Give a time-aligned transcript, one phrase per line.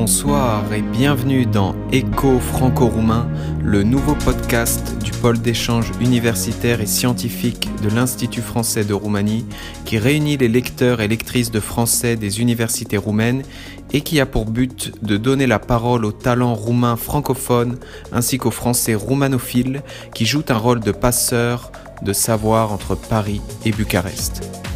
[0.00, 3.28] bonsoir et bienvenue dans Écho franco-roumain,
[3.64, 9.44] le nouveau podcast du pôle d'échange universitaire et scientifique de l'Institut français de Roumanie
[9.84, 13.42] qui réunit les lecteurs et lectrices de français des universités roumaines
[13.92, 17.76] et qui a pour but de donner la parole aux talents roumains francophones
[18.12, 19.82] ainsi qu'aux français roumanophiles
[20.14, 24.67] qui jouent un rôle de passeur de savoir entre Paris et Bucarest.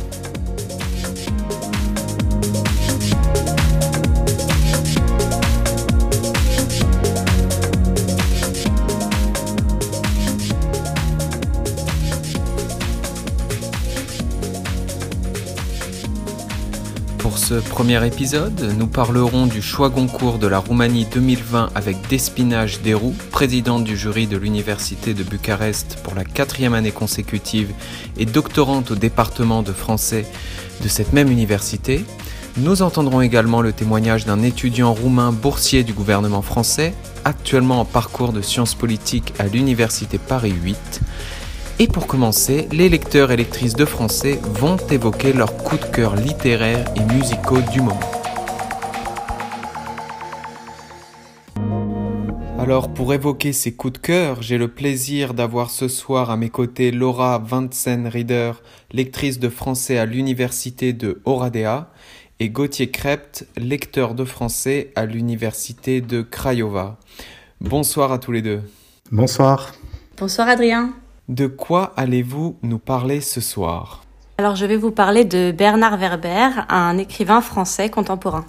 [17.53, 23.15] Ce premier épisode, nous parlerons du choix Goncourt de la Roumanie 2020 avec Despinage Derou,
[23.31, 27.69] présidente du jury de l'Université de Bucarest pour la quatrième année consécutive
[28.17, 30.25] et doctorante au département de français
[30.83, 32.07] de cette même université.
[32.57, 36.95] Nous entendrons également le témoignage d'un étudiant roumain boursier du gouvernement français,
[37.27, 41.03] actuellement en parcours de sciences politiques à l'Université Paris 8.
[41.79, 46.17] Et pour commencer, les lecteurs et lectrices de français vont évoquer leurs coups de cœur
[46.17, 47.99] littéraires et musicaux du moment.
[52.59, 56.51] Alors pour évoquer ces coups de cœur, j'ai le plaisir d'avoir ce soir à mes
[56.51, 58.53] côtés Laura Vansen-Rieder,
[58.93, 61.91] lectrice de français à l'université de Oradea,
[62.39, 66.99] et Gauthier Krept, lecteur de français à l'université de Craiova.
[67.61, 68.63] Bonsoir à tous les deux.
[69.11, 69.73] Bonsoir.
[70.17, 70.93] Bonsoir Adrien.
[71.33, 74.05] De quoi allez-vous nous parler ce soir?
[74.37, 78.45] Alors je vais vous parler de Bernard Werber, un écrivain français contemporain.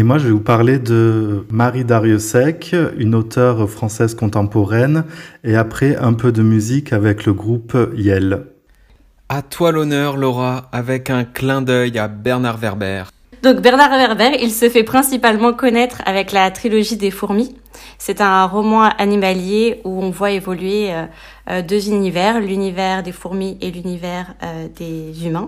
[0.00, 5.04] Et moi je vais vous parler de Marie Dariussec, une auteure française contemporaine,
[5.44, 8.46] et après un peu de musique avec le groupe Yel.
[9.28, 13.04] À toi l'honneur Laura, avec un clin d'œil à Bernard Werber.
[13.42, 17.56] Donc Bernard Werber, il se fait principalement connaître avec la trilogie des fourmis.
[17.96, 21.06] C'est un roman animalier où on voit évoluer euh,
[21.48, 25.46] euh, deux univers, l'univers des fourmis et l'univers euh, des humains.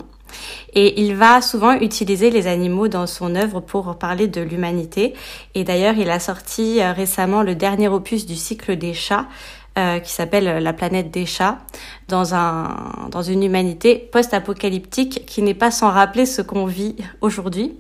[0.73, 5.13] Et il va souvent utiliser les animaux dans son œuvre pour parler de l'humanité.
[5.55, 9.27] Et d'ailleurs, il a sorti récemment le dernier opus du cycle des chats,
[9.75, 11.59] qui s'appelle La planète des chats,
[12.09, 17.79] dans, un, dans une humanité post-apocalyptique qui n'est pas sans rappeler ce qu'on vit aujourd'hui.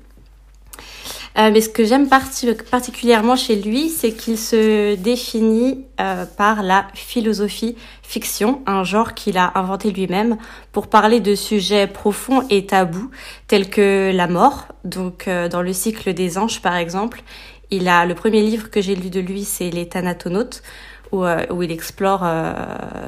[1.38, 6.86] Euh, mais ce que j'aime particulièrement chez lui, c'est qu'il se définit euh, par la
[6.94, 10.36] philosophie fiction, un genre qu'il a inventé lui-même
[10.70, 13.10] pour parler de sujets profonds et tabous
[13.46, 14.66] tels que la mort.
[14.84, 17.22] Donc euh, dans le cycle des anges par exemple,
[17.70, 20.62] il a le premier livre que j'ai lu de lui, c'est Les Thanatonautes.
[21.10, 22.54] Où, euh, où il explore euh,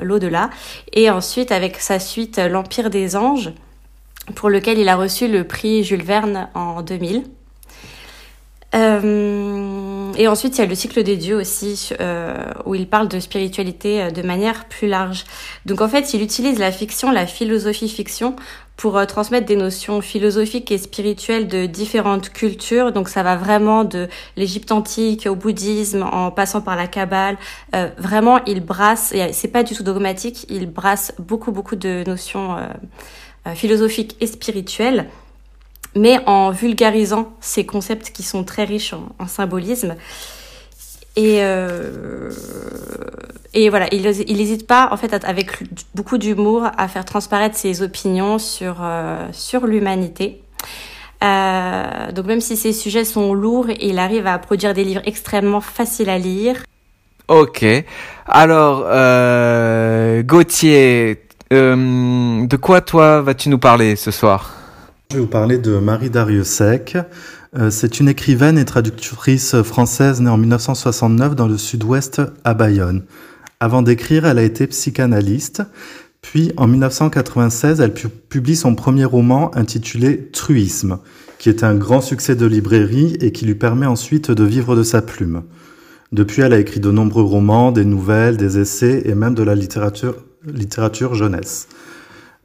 [0.03, 0.51] l'au-delà.
[0.93, 3.55] Et ensuite, avec sa suite L'Empire des anges,
[4.35, 7.25] pour lequel il a reçu le prix Jules Verne en 2000.
[8.75, 13.09] Euh, et ensuite, il y a le cycle des dieux aussi, euh, où il parle
[13.09, 15.25] de spiritualité euh, de manière plus large.
[15.65, 18.35] Donc en fait, il utilise la fiction, la philosophie fiction,
[18.77, 22.91] pour transmettre des notions philosophiques et spirituelles de différentes cultures.
[22.91, 27.37] Donc ça va vraiment de l'Égypte antique au bouddhisme, en passant par la Kabbale.
[27.99, 32.57] Vraiment, il brasse, et c'est pas du tout dogmatique, il brasse beaucoup, beaucoup de notions
[33.55, 35.07] philosophiques et spirituelles
[35.95, 39.95] mais en vulgarisant ces concepts qui sont très riches en, symbolisme.
[41.17, 42.31] Et, euh,
[43.53, 45.63] et voilà, il n'hésite pas, en fait, avec
[45.95, 50.43] beaucoup d'humour, à faire transparaître ses opinions sur, euh, sur l'humanité.
[51.23, 55.61] Euh, donc même si ces sujets sont lourds, il arrive à produire des livres extrêmement
[55.61, 56.65] faciles à lire.
[57.29, 57.65] Ok.
[58.27, 58.81] Alors,
[60.25, 64.64] Gauthier, de quoi toi vas-tu nous parler ce soir?
[65.11, 66.97] Je vais vous parler de Marie Dariussec.
[67.57, 73.03] Euh, c'est une écrivaine et traductrice française née en 1969 dans le sud-ouest à Bayonne.
[73.61, 75.63] Avant d'écrire, elle a été psychanalyste.
[76.21, 80.99] Puis, en 1996, elle publie son premier roman intitulé Truisme,
[81.39, 84.83] qui est un grand succès de librairie et qui lui permet ensuite de vivre de
[84.83, 85.43] sa plume.
[86.13, 89.55] Depuis, elle a écrit de nombreux romans, des nouvelles, des essais et même de la
[89.55, 90.17] littérature,
[90.47, 91.69] littérature jeunesse.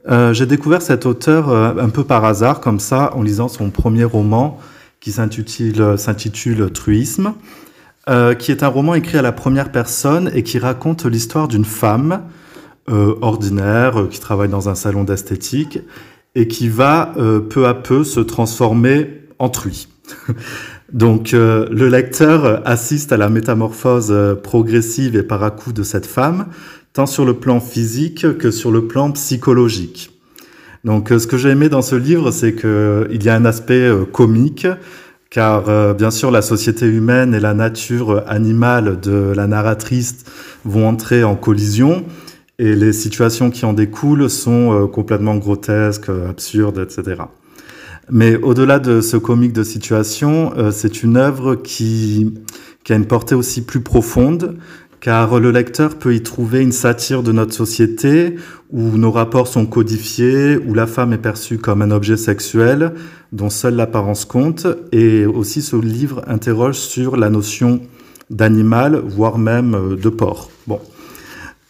[0.07, 3.69] Euh, j'ai découvert cet auteur euh, un peu par hasard, comme ça, en lisant son
[3.69, 4.59] premier roman
[4.99, 7.33] qui s'intitule Truisme,
[8.09, 11.65] euh, qui est un roman écrit à la première personne et qui raconte l'histoire d'une
[11.65, 12.23] femme
[13.21, 15.77] ordinaire qui travaille dans un salon d'esthétique
[16.33, 17.13] et qui va
[17.51, 19.89] peu à peu se transformer en truie.
[20.91, 24.11] Donc le lecteur assiste à la métamorphose
[24.41, 26.47] progressive et par à coup de cette femme,
[27.05, 30.11] sur le plan physique que sur le plan psychologique.
[30.83, 33.87] Donc, euh, ce que j'ai aimé dans ce livre, c'est qu'il y a un aspect
[33.87, 34.67] euh, comique
[35.31, 40.25] car bien sûr la société humaine et la nature animale de la narratrice
[40.65, 42.03] vont entrer en collision
[42.57, 47.21] et les situations qui en découlent sont complètement grotesques, absurdes, etc.
[48.09, 52.33] Mais au-delà de ce comique de situation, c'est une œuvre qui
[52.93, 54.57] a une portée aussi plus profonde,
[55.01, 58.35] car le lecteur peut y trouver une satire de notre société,
[58.71, 62.93] où nos rapports sont codifiés, où la femme est perçue comme un objet sexuel
[63.31, 67.81] dont seule l'apparence compte, et aussi ce livre interroge sur la notion
[68.29, 70.51] d'animal, voire même euh, de porc.
[70.67, 70.79] Bon.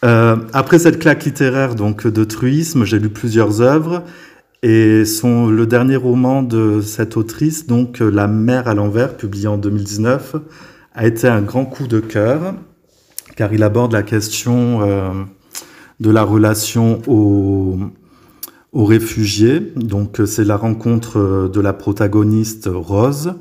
[0.04, 4.02] Euh, après cette claque littéraire donc de truisme, j'ai lu plusieurs œuvres,
[4.62, 9.56] et son, le dernier roman de cette autrice, donc La mer à l'envers, publié en
[9.56, 10.36] 2019,
[10.94, 12.54] a été un grand coup de cœur
[13.40, 15.12] car il aborde la question euh,
[15.98, 17.78] de la relation aux,
[18.74, 19.60] réfugiés.
[19.76, 23.36] Donc c'est la rencontre euh, de la protagoniste Rose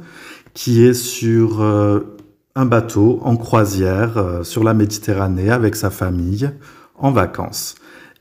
[0.54, 2.16] qui est sur euh,
[2.56, 6.50] un bateau en croisière sur la Méditerranée avec sa famille
[6.96, 7.76] en vacances.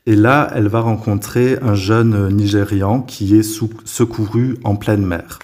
[0.05, 5.39] Et là, elle va rencontrer un jeune Nigérian qui est secouru en pleine mer.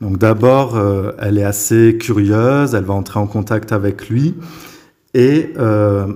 [0.00, 0.80] Donc d'abord,
[1.18, 4.34] elle est assez curieuse, elle va entrer en contact avec lui
[5.14, 6.12] et euh,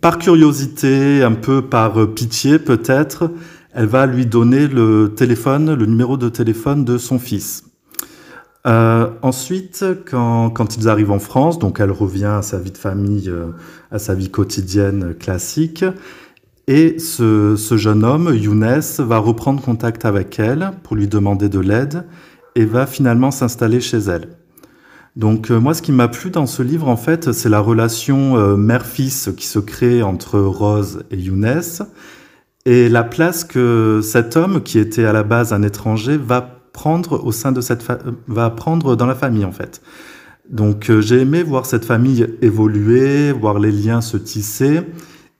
[0.00, 3.30] par curiosité, un peu par pitié peut-être,
[3.72, 7.64] elle va lui donner le téléphone, le numéro de téléphone de son fils.
[8.66, 12.78] Euh, ensuite, quand, quand, ils arrivent en France, donc elle revient à sa vie de
[12.78, 13.48] famille, euh,
[13.90, 15.84] à sa vie quotidienne classique,
[16.66, 21.60] et ce, ce, jeune homme, Younes, va reprendre contact avec elle pour lui demander de
[21.60, 22.06] l'aide
[22.54, 24.28] et va finalement s'installer chez elle.
[25.16, 28.36] Donc euh, moi, ce qui m'a plu dans ce livre, en fait, c'est la relation
[28.36, 31.62] euh, mère-fils qui se crée entre Rose et Younes,
[32.66, 37.24] et la place que cet homme, qui était à la base un étranger, va prendre
[37.24, 37.84] au sein de cette
[38.26, 39.82] va prendre dans la famille, en fait.
[40.50, 44.80] Donc euh, j'ai aimé voir cette famille évoluer, voir les liens se tisser,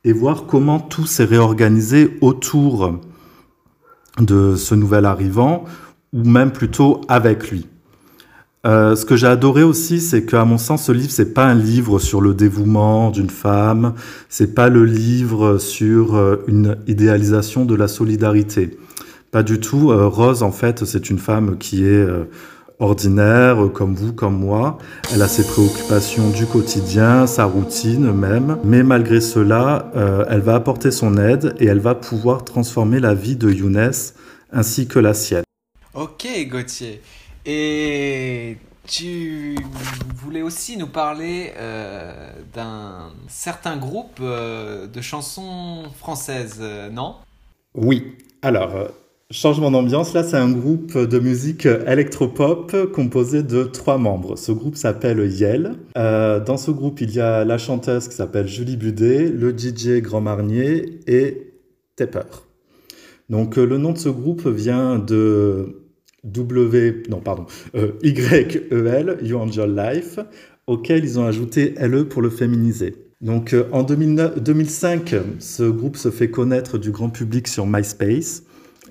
[0.05, 3.00] et voir comment tout s'est réorganisé autour
[4.20, 5.65] de ce nouvel arrivant,
[6.12, 7.67] ou même plutôt avec lui.
[8.67, 11.55] Euh, ce que j'ai adoré aussi, c'est qu'à mon sens, ce livre, c'est pas un
[11.55, 13.95] livre sur le dévouement d'une femme,
[14.31, 18.79] c'est pas le livre sur euh, une idéalisation de la solidarité.
[19.31, 19.91] Pas du tout.
[19.91, 22.07] Euh, Rose, en fait, c'est une femme qui est
[22.79, 24.79] ordinaire, comme vous, comme moi.
[25.13, 28.57] Elle a ses préoccupations du quotidien, sa routine même.
[28.65, 29.91] Mais malgré cela,
[30.29, 33.93] elle va apporter son aide et elle va pouvoir transformer la vie de Younes
[34.53, 35.45] ainsi que la sienne.
[35.95, 37.01] Ok, Gauthier.
[37.46, 39.56] Et tu
[40.17, 47.17] voulais aussi nous parler euh, d'un certain groupe euh, de chansons françaises, euh, non?
[47.74, 48.15] Oui.
[48.43, 48.89] Alors,
[49.31, 54.36] changement d'ambiance, là, c'est un groupe de musique électropop composé de trois membres.
[54.36, 55.77] Ce groupe s'appelle Yel.
[55.94, 60.20] dans ce groupe, il y a la chanteuse qui s'appelle Julie Budet, le DJ Grand
[60.20, 61.55] Marnier et
[61.96, 62.20] Tepper.
[63.31, 65.83] Donc, le nom de ce groupe vient de
[66.25, 70.19] W, non, pardon, euh, YEL, You Angel Life,
[70.67, 72.97] auquel ils ont ajouté LE pour le féminiser.
[73.21, 78.43] Donc euh, en 2005, ce groupe se fait connaître du grand public sur MySpace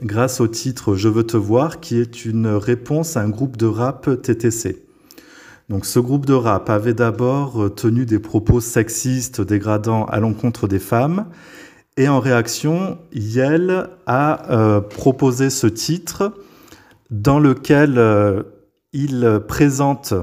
[0.02, 3.66] grâce au titre Je veux te voir, qui est une réponse à un groupe de
[3.66, 4.84] rap TTC.
[5.70, 10.80] Donc ce groupe de rap avait d'abord tenu des propos sexistes dégradants à l'encontre des
[10.80, 11.26] femmes,
[11.96, 16.34] et en réaction, Yel a euh, proposé ce titre
[17.14, 18.42] dans lequel euh,
[18.92, 20.16] il présente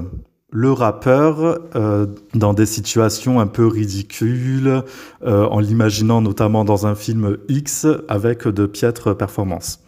[0.50, 4.82] le rappeur euh, dans des situations un peu ridicules,
[5.24, 9.84] euh, en l'imaginant notamment dans un film X avec de piètres performances.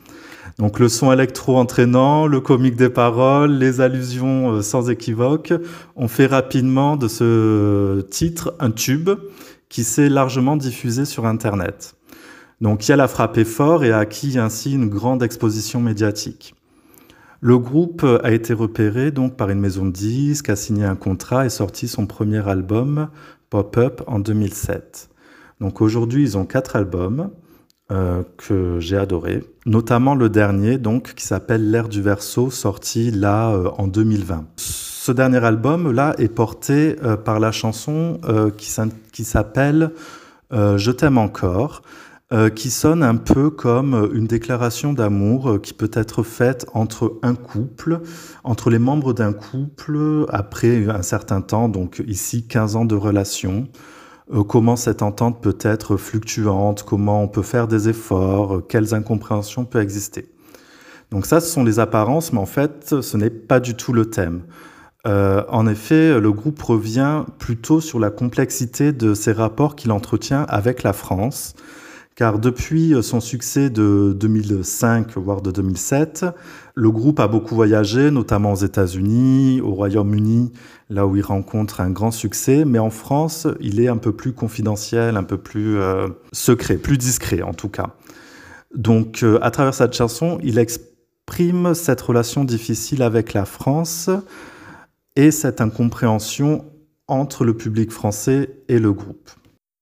[0.60, 5.52] Donc le son électro entraînant, le comique des paroles, les allusions sans équivoque
[5.96, 9.10] ont fait rapidement de ce titre un tube
[9.68, 11.96] qui s'est largement diffusé sur Internet.
[12.60, 16.54] Donc il a frappé fort et a acquis ainsi une grande exposition médiatique.
[17.44, 21.44] Le groupe a été repéré donc par une maison de disques, a signé un contrat
[21.44, 23.08] et sorti son premier album
[23.50, 25.10] Pop-Up en 2007.
[25.60, 27.30] Donc aujourd'hui, ils ont quatre albums
[27.90, 33.50] euh, que j'ai adorés, notamment le dernier donc qui s'appelle L'ère du verso, sorti là
[33.50, 34.44] euh, en 2020.
[34.54, 38.20] Ce dernier album là est porté euh, par la chanson
[38.56, 39.90] qui s'appelle
[40.52, 41.82] Je t'aime encore.
[42.32, 47.18] Euh, qui sonne un peu comme une déclaration d'amour euh, qui peut être faite entre
[47.22, 48.00] un couple,
[48.42, 53.68] entre les membres d'un couple après un certain temps, donc ici 15 ans de relation.
[54.32, 59.66] Euh, comment cette entente peut être fluctuante, comment on peut faire des efforts, quelles incompréhensions
[59.66, 60.30] peuvent exister.
[61.10, 64.06] Donc ça, ce sont les apparences, mais en fait, ce n'est pas du tout le
[64.06, 64.44] thème.
[65.04, 70.84] En effet, le groupe revient plutôt sur la complexité de ses rapports qu'il entretient avec
[70.84, 71.54] la France,
[72.14, 76.26] car depuis son succès de 2005, voire de 2007,
[76.74, 80.52] le groupe a beaucoup voyagé, notamment aux États-Unis, au Royaume-Uni,
[80.90, 84.32] là où il rencontre un grand succès, mais en France, il est un peu plus
[84.32, 87.96] confidentiel, un peu plus euh, secret, plus discret en tout cas.
[88.74, 94.10] Donc, euh, à travers cette chanson, il exprime cette relation difficile avec la France
[95.16, 96.64] et cette incompréhension
[97.06, 99.30] entre le public français et le groupe.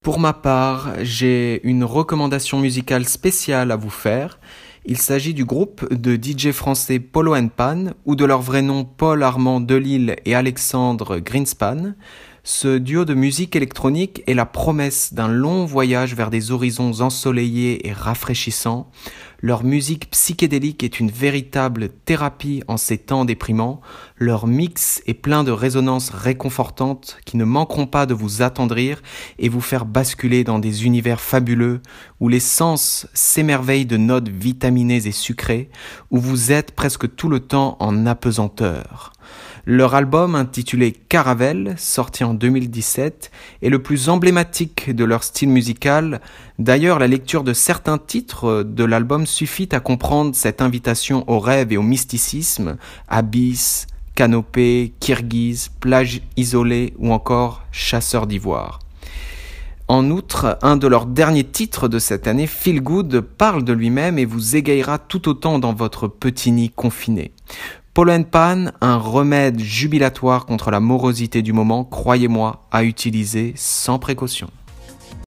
[0.03, 4.41] Pour ma part, j'ai une recommandation musicale spéciale à vous faire.
[4.87, 9.23] Il s'agit du groupe de DJ français Polo Pan ou de leur vrai nom Paul
[9.23, 11.93] Armand Delille et Alexandre Greenspan.
[12.43, 17.87] Ce duo de musique électronique est la promesse d'un long voyage vers des horizons ensoleillés
[17.87, 18.91] et rafraîchissants.
[19.43, 23.83] Leur musique psychédélique est une véritable thérapie en ces temps déprimants.
[24.17, 29.03] Leur mix est plein de résonances réconfortantes qui ne manqueront pas de vous attendrir
[29.39, 31.83] et vous faire basculer dans des univers fabuleux
[32.21, 35.69] où les sens s'émerveillent de notes vitaminées et sucrées,
[36.11, 39.13] où vous êtes presque tout le temps en apesanteur.
[39.67, 43.31] Leur album intitulé Caravelle, sorti en 2017,
[43.63, 46.21] est le plus emblématique de leur style musical.
[46.59, 51.73] D'ailleurs, la lecture de certains titres de l'album suffit à comprendre cette invitation au rêve
[51.73, 58.79] et au mysticisme, Abyss, Canopée, Kirghiz, Plage isolée ou encore Chasseur d'ivoire.
[59.89, 64.21] En outre, un de leurs derniers titres de cette année, Feel Good, parle de lui-même
[64.21, 67.33] et vous égayera tout autant dans votre petit nid confiné.
[67.93, 74.49] Pollen Pan, un remède jubilatoire contre la morosité du moment, croyez-moi, à utiliser sans précaution.